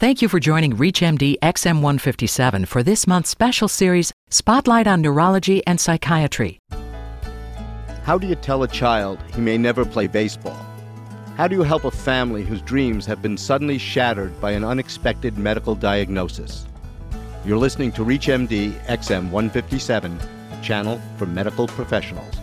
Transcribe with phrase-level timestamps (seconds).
[0.00, 5.78] Thank you for joining ReachMD XM157 for this month's special series, Spotlight on Neurology and
[5.78, 6.58] Psychiatry.
[8.02, 10.56] How do you tell a child he may never play baseball?
[11.36, 15.36] How do you help a family whose dreams have been suddenly shattered by an unexpected
[15.36, 16.64] medical diagnosis?
[17.44, 20.18] You're listening to ReachMD XM157,
[20.58, 22.36] a channel for medical professionals.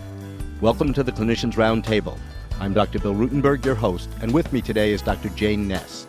[0.60, 2.20] Welcome to the Clinicians Roundtable.
[2.60, 3.00] I'm Dr.
[3.00, 5.30] Bill Rutenberg, your host, and with me today is Dr.
[5.30, 6.07] Jane Ness.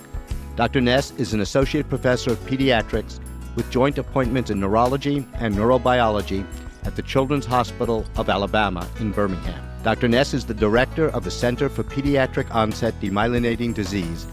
[0.60, 0.82] Dr.
[0.82, 3.22] Ness is an associate professor of pediatrics
[3.56, 6.46] with joint appointments in neurology and neurobiology
[6.84, 9.66] at the Children's Hospital of Alabama in Birmingham.
[9.86, 10.10] Dr.
[10.10, 14.28] Ness is the director of the Center for Pediatric Onset Demyelinating Disease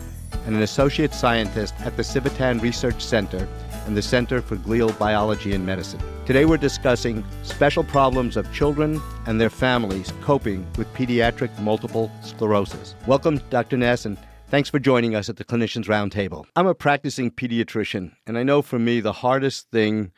[0.47, 3.47] and an associate scientist at the Civitan Research Center
[3.87, 6.01] and the Center for Glial Biology and Medicine.
[6.25, 12.97] Today we're discussing special problems of children and their families coping with pediatric multiple sclerosis.
[13.07, 13.77] Welcome, Dr.
[13.77, 16.45] Ness, and Thanks for joining us at the Clinicians Roundtable.
[16.55, 20.13] I'm a practicing pediatrician, and I know for me the hardest thing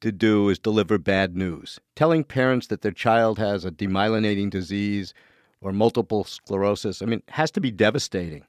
[0.00, 1.80] to do is deliver bad news.
[1.96, 5.14] Telling parents that their child has a demyelinating disease
[5.60, 8.44] or multiple sclerosis, I mean, has to be devastating.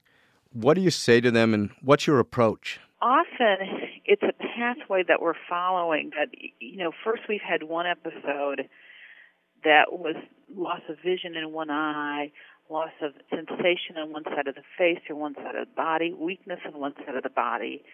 [0.52, 2.78] What do you say to them, and what's your approach?
[3.02, 3.58] Often
[4.04, 6.10] it's a pathway that we're following.
[6.10, 6.28] That,
[6.60, 8.68] you know, first we've had one episode
[9.64, 10.14] that was
[10.54, 12.30] loss of vision in one eye,
[12.70, 16.12] loss of sensation on one side of the face or one side of the body,
[16.12, 17.84] weakness on one side of the body,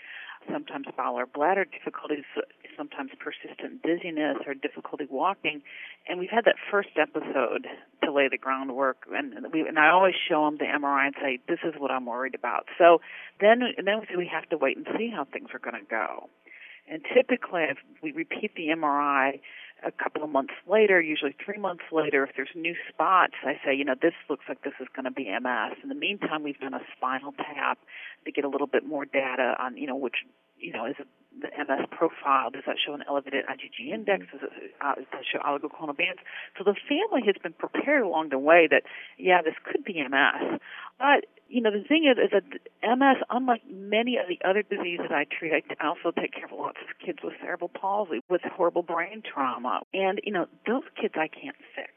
[0.51, 2.25] sometimes bowel or bladder difficulties,
[2.77, 5.63] sometimes persistent dizziness or difficulty walking.
[6.09, 7.67] And we've had that first episode
[8.05, 11.39] to lay the groundwork, and we and I always show them the MRI and say,
[11.47, 13.01] "This is what I'm worried about." So
[13.41, 16.31] then, then we have to wait and see how things are going to go.
[16.89, 17.67] And typically,
[18.03, 19.41] we repeat the MRI
[19.85, 23.75] a couple of months later, usually three months later, if there's new spots, I say,
[23.75, 25.79] you know, this looks like this is going to be MS.
[25.83, 27.79] In the meantime, we've done a spinal tap
[28.25, 30.17] to get a little bit more data on, you know, which,
[30.59, 30.97] you know, is
[31.41, 32.51] the MS profile.
[32.51, 34.27] Does that show an elevated IgG index?
[34.33, 36.21] Does it, uh, does it show oligoclonal bands?
[36.59, 38.83] So the family has been prepared along the way that,
[39.17, 40.61] yeah, this could be MS.
[40.99, 42.47] But you know, the thing is, is that
[42.87, 46.79] MS, unlike many of the other diseases I treat, I also take care of lots
[46.79, 49.81] of kids with cerebral palsy, with horrible brain trauma.
[49.93, 51.91] And, you know, those kids I can't fix.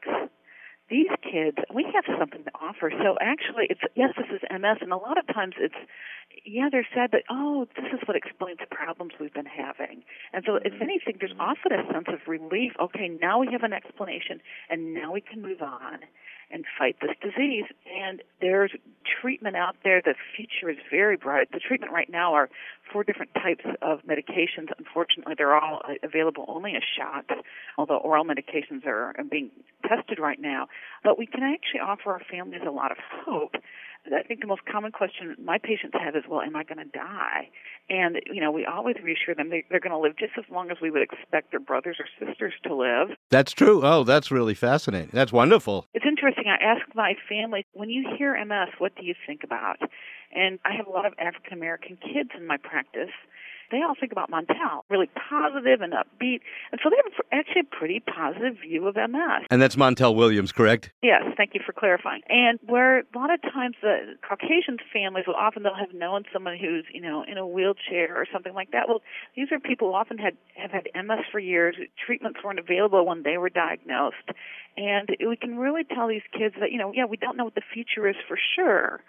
[0.90, 2.90] These kids, we have something to offer.
[2.90, 5.78] So actually, it's, yes, this is MS, and a lot of times it's,
[6.44, 10.02] yeah, they're sad, but oh, this is what explains the problems we've been having.
[10.34, 10.82] And so, if mm-hmm.
[10.82, 12.72] anything, there's often a sense of relief.
[12.78, 16.04] Okay, now we have an explanation, and now we can move on
[16.50, 17.64] and fight this disease.
[18.00, 18.72] And there's
[19.20, 20.00] treatment out there.
[20.04, 21.50] The future is very bright.
[21.52, 22.48] The treatment right now are
[22.92, 24.68] four different types of medications.
[24.78, 27.28] Unfortunately, they're all available only as shots,
[27.78, 29.50] although oral medications are being
[29.88, 30.68] tested right now.
[31.02, 33.54] But we can actually offer our families a lot of hope
[34.12, 36.84] I think the most common question my patients have is, well, am I going to
[36.84, 37.48] die?
[37.88, 40.70] And, you know, we always reassure them they, they're going to live just as long
[40.70, 43.16] as we would expect their brothers or sisters to live.
[43.30, 43.82] That's true.
[43.84, 45.10] Oh, that's really fascinating.
[45.12, 45.86] That's wonderful.
[45.94, 46.44] It's interesting.
[46.48, 49.76] I ask my family, when you hear MS, what do you think about?
[50.34, 53.10] And I have a lot of African American kids in my practice
[53.70, 56.40] they all think about Montel, really positive and upbeat.
[56.70, 59.46] And so they have actually a pretty positive view of MS.
[59.50, 60.90] And that's Montel Williams, correct?
[61.02, 62.22] Yes, thank you for clarifying.
[62.28, 66.56] And where a lot of times the Caucasian families will often they'll have known someone
[66.58, 68.88] who's, you know, in a wheelchair or something like that.
[68.88, 69.02] Well,
[69.36, 71.76] these are people who often had have had MS for years.
[72.06, 74.30] Treatments weren't available when they were diagnosed.
[74.76, 77.54] And we can really tell these kids that, you know, yeah, we don't know what
[77.54, 79.00] the future is for sure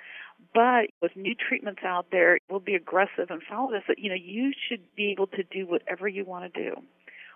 [0.55, 3.83] but with new treatments out there, we'll be aggressive and follow this.
[3.87, 6.75] That you know, you should be able to do whatever you want to do.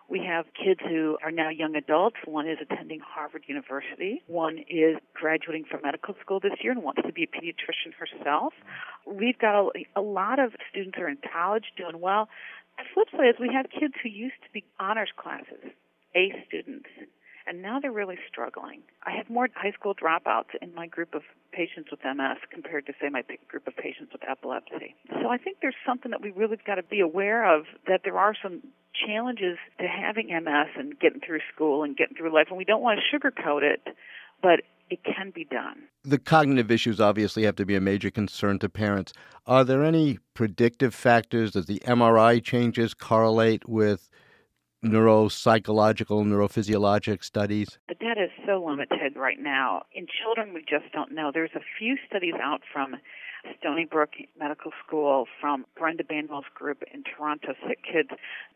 [0.09, 2.16] We have kids who are now young adults.
[2.25, 4.24] One is attending Harvard University.
[4.25, 8.53] One is graduating from medical school this year and wants to be a pediatrician herself.
[9.06, 12.28] We've got a, a lot of students who are in college doing well.
[12.80, 15.62] The flip side is we have kids who used to be honors classes,
[16.16, 16.49] A students, and
[17.79, 18.81] now they're really struggling.
[19.03, 22.94] I have more high school dropouts in my group of patients with MS compared to,
[23.01, 24.95] say, my group of patients with epilepsy.
[25.22, 28.18] So I think there's something that we really got to be aware of that there
[28.18, 28.62] are some
[29.06, 32.81] challenges to having MS and getting through school and getting through life, and we don't
[32.81, 33.81] want to sugarcoat it,
[34.42, 35.83] but it can be done.
[36.04, 39.13] The cognitive issues obviously have to be a major concern to parents.
[39.45, 41.51] Are there any predictive factors?
[41.51, 44.09] Does the MRI changes correlate with
[44.84, 47.80] neuropsychological, neurophysiologic studies?
[47.88, 49.84] The data is so limited right now.
[49.94, 51.31] In children, we just don't know.
[51.34, 52.96] There's a few studies out from
[53.60, 58.10] Stony Brook Medical School, from Brenda Banwell's group in Toronto, Sick Kids,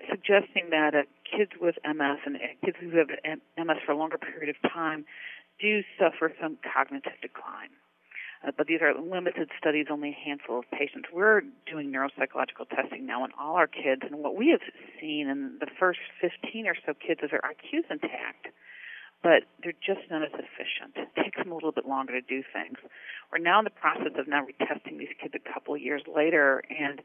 [0.10, 3.10] suggesting that uh, kids with MS and kids who have
[3.58, 5.06] MS for a longer period of time
[5.60, 7.70] do suffer some cognitive decline.
[8.46, 11.10] Uh, but these are limited studies, only a handful of patients.
[11.12, 14.62] We're doing neuropsychological testing now on all our kids, and what we have
[15.00, 18.48] seen in the first 15 or so kids is their IQ's intact
[19.24, 20.92] but they're just not as efficient.
[21.00, 22.76] It takes them a little bit longer to do things.
[23.32, 26.62] We're now in the process of now retesting these kids a couple of years later,
[26.70, 27.02] and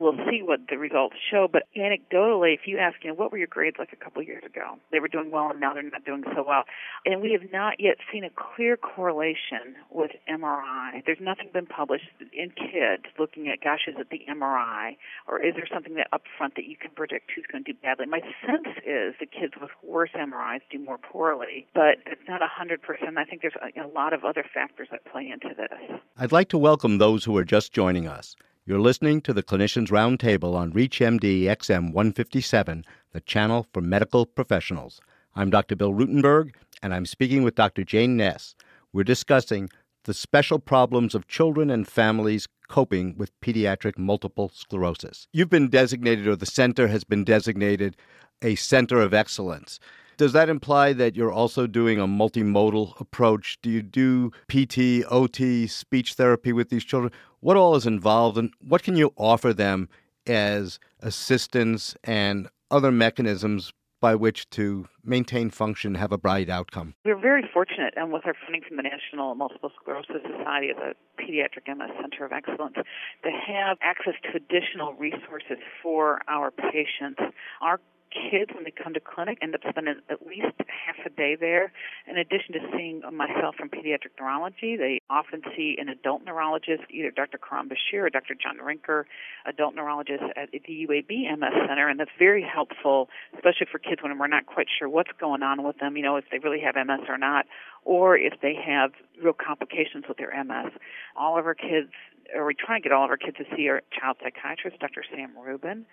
[0.00, 1.48] We'll see what the results show.
[1.50, 4.28] But anecdotally, if you ask, you know, what were your grades like a couple of
[4.28, 4.78] years ago?
[4.90, 6.64] They were doing well, and now they're not doing so well.
[7.04, 11.04] And we have not yet seen a clear correlation with MRI.
[11.04, 14.96] There's nothing been published in kids looking at, gosh, is it the MRI,
[15.28, 17.78] or is there something that up front that you can predict who's going to do
[17.82, 18.06] badly?
[18.06, 22.48] My sense is the kids with worse MRIs do more poorly, but it's not a
[22.48, 23.18] hundred percent.
[23.18, 26.00] I think there's a, a lot of other factors that play into this.
[26.16, 28.36] I'd like to welcome those who are just joining us.
[28.64, 35.00] You're listening to the Clinicians Roundtable on ReachMD XM 157, the channel for medical professionals.
[35.34, 35.74] I'm Dr.
[35.74, 37.82] Bill Rutenberg, and I'm speaking with Dr.
[37.82, 38.54] Jane Ness.
[38.92, 39.68] We're discussing
[40.04, 45.26] the special problems of children and families coping with pediatric multiple sclerosis.
[45.32, 47.96] You've been designated, or the center has been designated,
[48.42, 49.80] a center of excellence.
[50.16, 53.58] Does that imply that you're also doing a multimodal approach?
[53.62, 57.12] Do you do PT, OT, speech therapy with these children?
[57.40, 59.88] What all is involved and what can you offer them
[60.26, 63.72] as assistance and other mechanisms
[64.02, 66.92] by which to maintain function, have a bright outcome.
[67.04, 71.22] We're very fortunate, and with our funding from the National Multiple Sclerosis Society as a
[71.22, 77.20] pediatric MS Center of Excellence, to have access to additional resources for our patients.
[77.60, 77.80] Our
[78.12, 81.72] kids when they come to clinic end up spending at least half a day there.
[82.06, 87.10] In addition to seeing myself from pediatric neurology, they often see an adult neurologist, either
[87.10, 87.38] Dr.
[87.38, 88.34] Khurram Bashir or Dr.
[88.34, 89.04] John Rinker,
[89.46, 94.18] adult neurologist at the UAB MS Center, and that's very helpful, especially for kids when
[94.18, 96.74] we're not quite sure what's going on with them, you know, if they really have
[96.74, 97.46] MS or not,
[97.84, 100.72] or if they have real complications with their MS.
[101.16, 101.90] All of our kids
[102.34, 105.04] or we try and get all of our kids to see our child psychiatrist, Dr.
[105.10, 105.84] Sam Rubin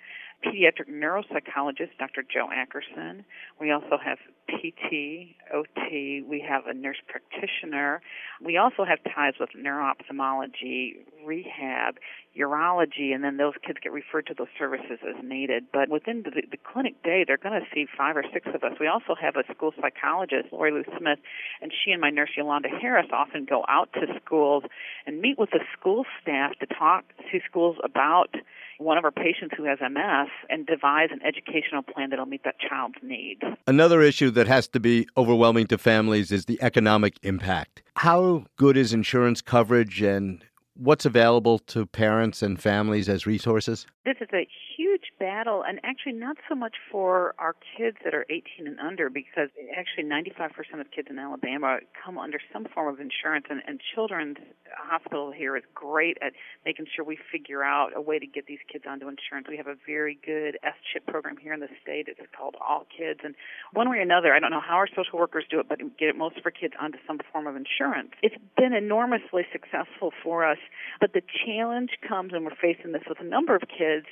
[0.46, 2.24] pediatric neuropsychologist, Dr.
[2.24, 3.24] Joe Ackerson.
[3.60, 4.18] We also have
[4.48, 6.24] PT, OT.
[6.28, 8.02] We have a nurse practitioner.
[8.42, 11.96] We also have ties with neuro-ophthalmology, rehab,
[12.38, 15.66] urology, and then those kids get referred to those services as needed.
[15.74, 18.74] But within the, the clinic day, they're going to see five or six of us.
[18.80, 21.20] We also have a school psychologist, Lori Lou Smith,
[21.62, 24.64] and she and my nurse Yolanda Harris often go out to schools
[25.06, 28.36] and meet with the school staff to talk to schools about
[28.78, 32.56] one of our patients who has MS and devise an educational plan that'll meet that
[32.60, 33.42] child's needs.
[33.68, 37.84] Another issue that has to be overwhelming to families is the economic impact.
[37.98, 40.44] How good is insurance coverage and
[40.76, 43.86] what's available to parents and families as resources?
[44.06, 44.48] This is a
[44.90, 49.10] huge battle, and actually not so much for our kids that are 18 and under,
[49.10, 53.80] because actually 95% of kids in Alabama come under some form of insurance, and, and
[53.94, 54.38] Children's
[54.76, 56.34] Hospital here is great at
[56.66, 59.48] making sure we figure out a way to get these kids onto insurance.
[59.48, 62.08] We have a very good S-chip program here in the state.
[62.08, 63.36] It's called All Kids, and
[63.74, 66.16] one way or another, I don't know how our social workers do it, but get
[66.18, 68.12] most of our kids onto some form of insurance.
[68.24, 70.58] It's been enormously successful for us,
[71.00, 74.06] but the challenge comes, and we're facing this with a number of kids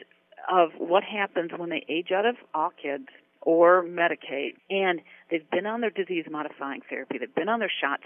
[0.47, 3.07] of what happens when they age out of all kids
[3.41, 8.03] or Medicaid and they've been on their disease modifying therapy, they've been on their shots,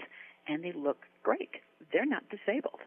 [0.48, 1.50] and they look great.
[1.92, 2.80] They're not disabled.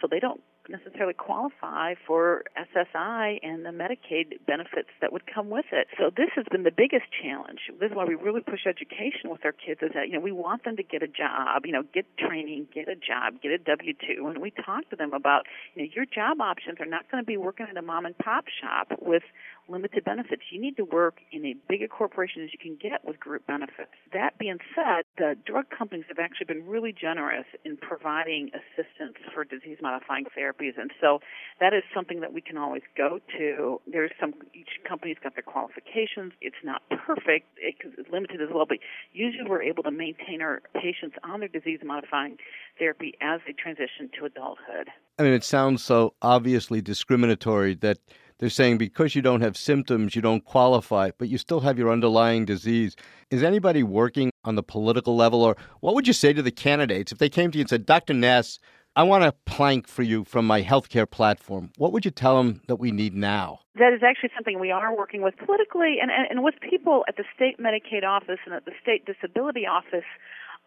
[0.00, 0.40] So they don't
[0.70, 5.88] necessarily qualify for SSI and the Medicaid benefits that would come with it.
[5.98, 7.60] So this has been the biggest challenge.
[7.78, 10.32] This is why we really push education with our kids is that, you know, we
[10.32, 13.58] want them to get a job, you know, get training, get a job, get a
[13.58, 14.30] W-2.
[14.30, 17.26] And we talk to them about, you know, your job options are not going to
[17.26, 19.22] be working at a mom and pop shop with
[19.70, 20.42] limited benefits.
[20.50, 23.92] You need to work in a bigger corporation as you can get with group benefits.
[24.12, 29.44] That being said, the drug companies have actually been really generous in providing assistance for
[29.44, 30.78] disease modifying therapies.
[30.78, 31.20] And so
[31.60, 33.80] that is something that we can always go to.
[33.90, 36.32] There's some, each company's got their qualifications.
[36.40, 38.78] It's not perfect, it's limited as well, but
[39.12, 42.36] usually we're able to maintain our patients on their disease modifying
[42.78, 44.88] therapy as they transition to adulthood.
[45.18, 47.98] I mean, it sounds so obviously discriminatory that
[48.40, 51.92] they're saying because you don't have symptoms, you don't qualify, but you still have your
[51.92, 52.96] underlying disease.
[53.30, 57.12] Is anybody working on the political level, or what would you say to the candidates
[57.12, 58.14] if they came to you and said, Dr.
[58.14, 58.58] Ness,
[58.96, 61.70] I want a plank for you from my healthcare platform.
[61.76, 63.60] What would you tell them that we need now?
[63.76, 67.16] That is actually something we are working with politically and, and, and with people at
[67.16, 70.08] the state Medicaid office and at the state disability office.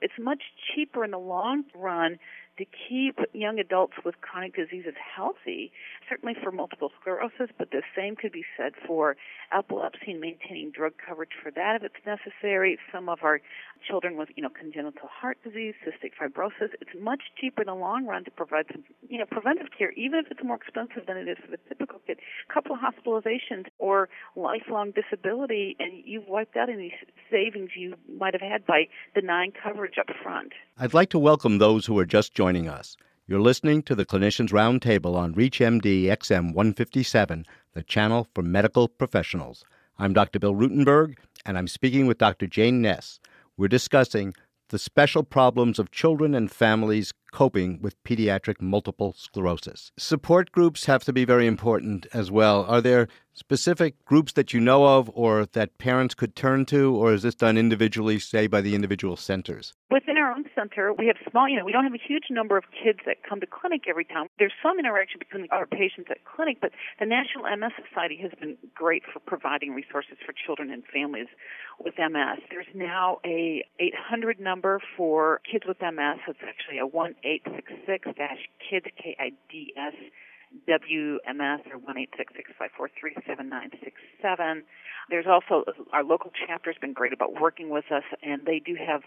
[0.02, 2.18] It's much cheaper in the long run
[2.58, 5.72] to keep young adults with chronic diseases healthy,
[6.08, 9.16] certainly for multiple sclerosis, but the same could be said for
[9.52, 12.78] epilepsy and maintaining drug coverage for that if it's necessary.
[12.92, 13.42] Some of our
[13.88, 18.06] children with, you know, congenital heart disease, cystic fibrosis, it's much cheaper in the long
[18.06, 21.28] run to provide some, you know, preventive care, even if it's more expensive than it
[21.28, 22.20] is for the typical kid.
[22.50, 26.94] A couple of hospitalizations or lifelong disability, and you've wiped out any
[27.32, 28.84] savings you might have had by
[29.16, 30.54] denying coverage up front.
[30.78, 32.98] I'd like to welcome those who are just joining us.
[33.26, 39.64] You're listening to the Clinicians Roundtable on ReachMD XM 157, the channel for medical professionals.
[39.98, 40.40] I'm Dr.
[40.40, 42.46] Bill Rutenberg, and I'm speaking with Dr.
[42.46, 43.22] Jane Ness.
[43.56, 44.34] We're discussing
[44.68, 49.94] the special problems of children and families coping with pediatric multiple sclerosis.
[49.98, 52.66] Support groups have to be very important as well.
[52.66, 57.14] Are there specific groups that you know of or that parents could turn to, or
[57.14, 59.74] is this done individually, say, by the individual centers?
[59.90, 62.58] Within our own center, we have small, you know, we don't have a huge number
[62.58, 64.28] of kids that come to clinic every time.
[64.40, 68.58] There's some interaction between our patients at clinic, but the National MS Society has been
[68.74, 71.28] great for providing resources for children and families
[71.80, 72.40] with MS.
[72.50, 76.20] There's now a 800 number for kids with MS.
[76.28, 77.16] It's actually a 1
[80.54, 83.16] 866 kids K I D S WMS or one eight six six five four three
[83.28, 84.64] seven nine six seven.
[85.10, 88.76] There's also our local chapter has been great about working with us, and they do
[88.76, 89.02] have,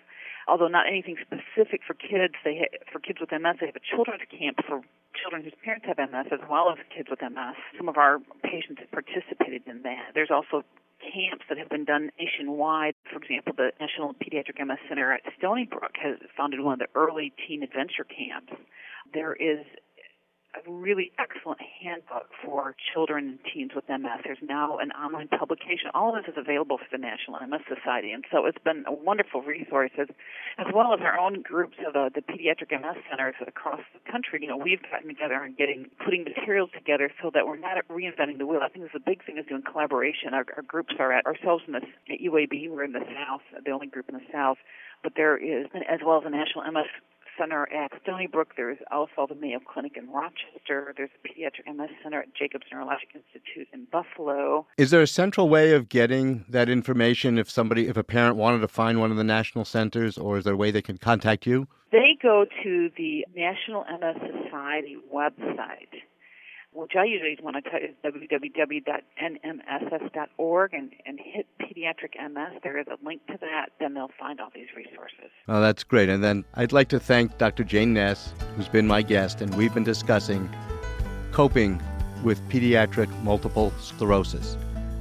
[0.49, 3.87] although not anything specific for kids, they ha- for kids with MS, they have a
[3.97, 4.83] children's camp for
[5.17, 7.57] children whose parents have MS as well as kids with MS.
[7.77, 10.13] Some of our patients have participated in that.
[10.15, 10.63] There's also
[11.01, 12.95] camps that have been done nationwide.
[13.11, 16.93] For example, the National Pediatric MS Center at Stony Brook has founded one of the
[16.95, 18.53] early teen adventure camps.
[19.15, 19.65] There is
[20.57, 24.25] a really excellent handbook for children and teens with MS.
[24.25, 25.91] There's now an online publication.
[25.95, 28.93] All of this is available for the National MS Society, and so it's been a
[28.93, 30.09] wonderful resource, as,
[30.59, 34.41] as well as our own groups of the, the pediatric MS centers across the country.
[34.43, 38.39] You know, we've gotten together and getting putting materials together so that we're not reinventing
[38.39, 38.61] the wheel.
[38.63, 40.33] I think this is a big thing is doing collaboration.
[40.33, 42.71] Our, our groups are at ourselves in the at UAB.
[42.71, 44.59] We're in the South, the only group in the South,
[45.03, 46.89] but there is, as well as the National MS
[47.39, 48.55] Center at Stony Brook.
[48.57, 50.95] There's also the Mayo Clinic in Rochester.
[50.97, 54.67] There's a Pediatric MS Center at Jacobs Neurologic Institute in Buffalo.
[54.77, 58.61] Is there a central way of getting that information if somebody, if a parent wanted
[58.61, 61.47] to find one of the national centers, or is there a way they can contact
[61.47, 61.69] you?
[61.93, 66.03] They go to the National MS Society website
[66.77, 68.85] which I usually want to tell you is www.nmss.org
[70.75, 72.61] and, and hit pediatric MS.
[72.63, 73.71] There is a link to that.
[73.81, 75.31] Then they'll find all these resources.
[75.49, 76.11] Oh, that's great.
[76.11, 77.65] And then I'd like to thank Dr.
[77.65, 80.49] Jane Ness, who's been my guest, and we've been discussing
[81.33, 81.83] coping
[82.23, 84.59] with pediatric multiple sclerosis.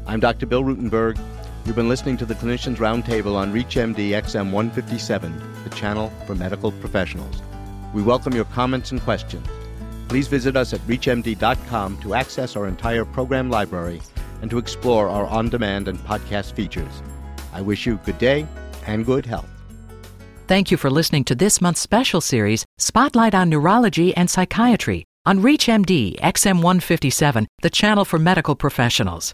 [0.08, 0.46] I'm Dr.
[0.46, 1.20] Bill Rutenberg.
[1.66, 6.72] You've been listening to the Clinicians Roundtable on ReachMD XM 157, the channel for medical
[6.72, 7.42] professionals.
[7.94, 9.48] We welcome your comments and questions.
[10.08, 14.02] Please visit us at ReachMD.com to access our entire program library
[14.42, 17.02] and to explore our on demand and podcast features.
[17.54, 18.46] I wish you good day
[18.86, 19.50] and good health.
[20.48, 25.40] Thank you for listening to this month's special series, Spotlight on Neurology and Psychiatry, on
[25.40, 29.24] ReachMD XM157, the channel for medical professionals.